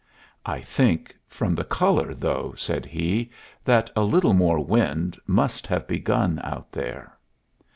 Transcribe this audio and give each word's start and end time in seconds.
"I 0.47 0.61
think, 0.61 1.15
from 1.27 1.53
the 1.53 1.63
color, 1.63 2.15
though," 2.15 2.55
said 2.57 2.87
he, 2.87 3.29
"that 3.63 3.91
a 3.95 4.01
little 4.01 4.33
more 4.33 4.59
wind 4.59 5.15
must 5.27 5.67
have 5.67 5.85
begun 5.87 6.41
out 6.43 6.71
there." 6.71 7.15